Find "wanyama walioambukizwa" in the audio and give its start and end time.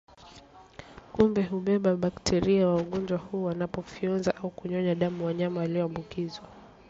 5.25-6.45